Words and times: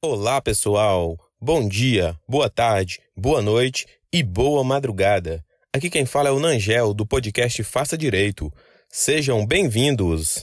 Olá, 0.00 0.40
pessoal! 0.40 1.18
Bom 1.40 1.68
dia, 1.68 2.14
boa 2.28 2.48
tarde, 2.48 3.00
boa 3.16 3.42
noite 3.42 3.84
e 4.12 4.22
boa 4.22 4.62
madrugada. 4.62 5.44
Aqui 5.74 5.90
quem 5.90 6.06
fala 6.06 6.28
é 6.28 6.32
o 6.32 6.38
Nangel, 6.38 6.94
do 6.94 7.04
podcast 7.04 7.64
Faça 7.64 7.98
Direito. 7.98 8.48
Sejam 8.88 9.44
bem-vindos! 9.44 10.38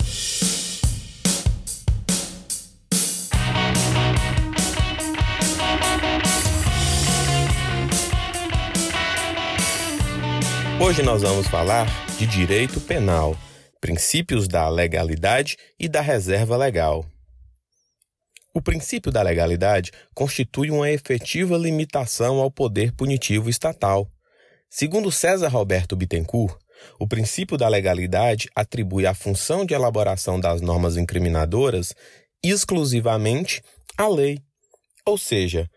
Hoje 10.81 11.01
nós 11.01 11.21
vamos 11.21 11.47
falar 11.47 11.87
de 12.17 12.27
direito 12.27 12.81
penal, 12.81 13.37
princípios 13.79 14.49
da 14.49 14.67
legalidade 14.67 15.55
e 15.79 15.87
da 15.87 16.01
reserva 16.01 16.57
legal. 16.57 17.05
O 18.55 18.61
princípio 18.61 19.11
da 19.11 19.21
legalidade 19.21 19.91
constitui 20.13 20.71
uma 20.71 20.89
efetiva 20.89 21.57
limitação 21.57 22.37
ao 22.37 22.49
poder 22.49 22.93
punitivo 22.93 23.49
estatal. 23.49 24.09
Segundo 24.69 25.11
César 25.11 25.49
Roberto 25.49 25.93
Bittencourt, 25.93 26.57
o 26.97 27.05
princípio 27.05 27.57
da 27.57 27.67
legalidade 27.67 28.49
atribui 28.55 29.05
a 29.05 29.13
função 29.13 29.65
de 29.65 29.73
elaboração 29.73 30.39
das 30.39 30.61
normas 30.61 30.95
incriminadoras 30.95 31.93
exclusivamente 32.41 33.61
à 33.97 34.07
lei. 34.07 34.39
Ou 35.05 35.17
seja, 35.17 35.69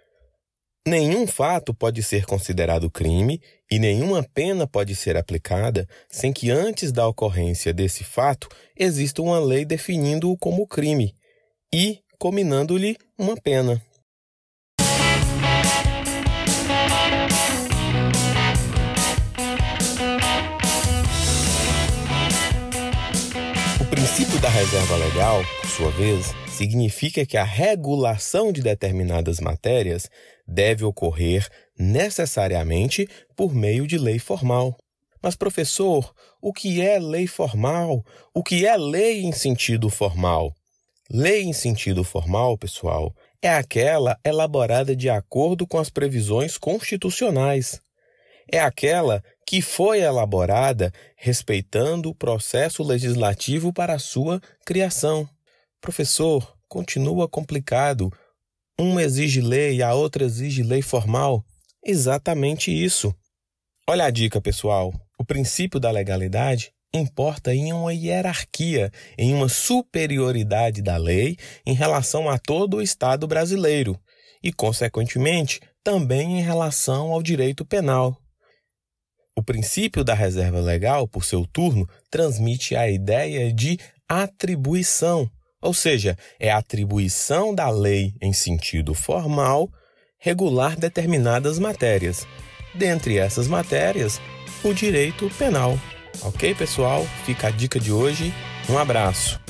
nenhum 0.86 1.27
fato 1.27 1.74
pode 1.74 2.00
ser 2.00 2.27
considerado 2.27 2.88
crime 2.88 3.42
e 3.69 3.80
nenhuma 3.80 4.22
pena 4.22 4.69
pode 4.69 4.95
ser 4.95 5.16
aplicada 5.16 5.84
sem 6.08 6.33
que 6.33 6.48
antes 6.48 6.92
da 6.92 7.08
ocorrência 7.08 7.74
desse 7.74 8.05
fato 8.05 8.48
exista 8.77 9.20
uma 9.20 9.41
lei 9.41 9.64
definindo-o 9.64 10.38
como 10.38 10.64
crime 10.64 11.12
e 11.74 12.00
combinando-lhe 12.18 12.96
uma 13.16 13.36
pena. 13.36 13.80
O 23.80 23.84
princípio 23.89 24.41
da 24.41 24.48
reserva 24.48 24.96
legal, 24.96 25.42
por 25.61 25.70
sua 25.70 25.91
vez, 25.92 26.34
significa 26.48 27.24
que 27.24 27.36
a 27.36 27.44
regulação 27.44 28.52
de 28.52 28.61
determinadas 28.62 29.39
matérias 29.39 30.11
deve 30.46 30.84
ocorrer 30.84 31.48
necessariamente 31.78 33.08
por 33.36 33.55
meio 33.55 33.86
de 33.86 33.96
lei 33.96 34.19
formal. 34.19 34.77
Mas, 35.22 35.36
professor, 35.36 36.12
o 36.41 36.52
que 36.52 36.80
é 36.80 36.98
lei 36.98 37.27
formal? 37.27 38.05
O 38.34 38.42
que 38.42 38.66
é 38.66 38.77
lei 38.77 39.22
em 39.22 39.33
sentido 39.33 39.89
formal? 39.89 40.52
Lei 41.11 41.42
em 41.42 41.55
sentido 41.55 42.05
formal, 42.05 42.59
pessoal, 42.59 43.14
é 43.41 43.48
aquela 43.48 44.19
elaborada 44.23 44.95
de 44.95 45.09
acordo 45.09 45.67
com 45.67 45.78
as 45.78 45.89
previsões 45.89 46.59
constitucionais. 46.59 47.81
É 48.51 48.61
aquela 48.61 49.25
que 49.47 49.62
foi 49.62 50.01
elaborada 50.01 50.92
respeitando 51.17 52.11
o 52.11 52.14
processo 52.14 52.83
legislativo 52.83 53.73
para 53.73 53.98
sua 53.98 54.39
criação. 54.67 55.27
Professor, 55.81 56.55
continua 56.69 57.27
complicado. 57.27 58.12
Um 58.79 59.01
exige 59.01 59.41
lei, 59.41 59.83
a 59.83 59.95
outra 59.95 60.25
exige 60.25 60.62
lei 60.62 60.83
formal. 60.83 61.42
Exatamente 61.83 62.70
isso. 62.70 63.14
Olha 63.89 64.05
a 64.05 64.11
dica, 64.11 64.42
pessoal. 64.42 64.92
O 65.19 65.25
princípio 65.25 65.81
da 65.81 65.91
legalidade 65.91 66.70
importa 66.92 67.55
em 67.55 67.72
uma 67.72 67.92
hierarquia, 67.92 68.91
em 69.17 69.34
uma 69.34 69.48
superioridade 69.48 70.81
da 70.83 70.97
lei 70.97 71.36
em 71.67 71.75
relação 71.75 72.28
a 72.28 72.39
todo 72.39 72.78
o 72.78 72.83
Estado 72.83 73.27
brasileiro 73.27 73.98
e, 74.42 74.53
consequentemente, 74.53 75.61
também 75.83 76.39
em 76.39 76.42
relação 76.42 77.12
ao 77.12 77.22
direito 77.22 77.64
penal. 77.64 78.17
O 79.36 79.42
princípio 79.42 80.03
da 80.03 80.14
reserva 80.14 80.61
legal, 80.61 81.06
por 81.06 81.24
seu 81.24 81.46
turno, 81.46 81.89
transmite 82.11 82.74
a 82.74 82.91
ideia 82.91 83.52
de 83.52 83.79
atribuição, 84.08 85.30
ou 85.62 85.73
seja, 85.73 86.17
é 86.41 86.51
a 86.51 86.58
atribuição 86.58 87.55
da 87.55 87.70
lei 87.70 88.14
em 88.20 88.33
sentido 88.33 88.95
formal 88.95 89.70
regular 90.18 90.77
determinadas 90.77 91.58
matérias. 91.58 92.27
Dentre 92.74 93.18
essas 93.18 93.46
matérias, 93.46 94.20
o 94.64 94.73
direito 94.73 95.30
penal. 95.39 95.79
Ok, 96.23 96.55
pessoal? 96.55 97.07
Fica 97.24 97.48
a 97.48 97.51
dica 97.51 97.79
de 97.79 97.92
hoje. 97.92 98.33
Um 98.69 98.79
abraço. 98.79 99.41